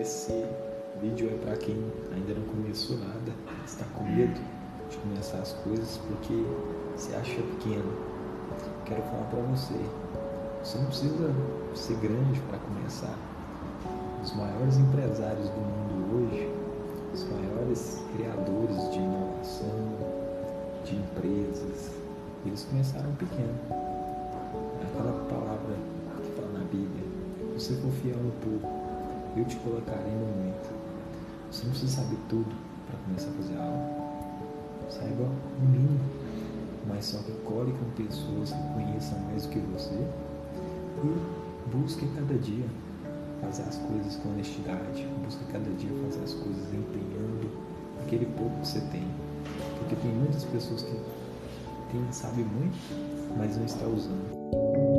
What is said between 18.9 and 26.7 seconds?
de inovação, de empresas, eles começaram pequeno. Aquela palavra que fala na